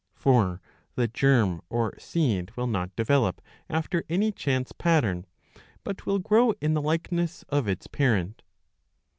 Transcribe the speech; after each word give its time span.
For 0.15 0.63
the 0.95 1.07
germ 1.07 1.61
jor 1.71 1.93
seed 1.99 2.53
will 2.57 2.65
not 2.65 2.95
develop 2.95 3.39
after 3.69 4.03
any 4.09 4.31
chance 4.31 4.71
pattern,^ 4.71 5.25
but 5.83 6.07
will 6.07 6.17
grow 6.17 6.55
in 6.59 6.73
the 6.73 6.81
Ukeg^ess 6.81 7.43
of 7.49 7.67
its 7.67 7.85
parent. 7.85 8.41